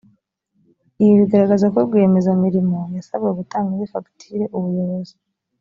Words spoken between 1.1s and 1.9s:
bigaragaza ko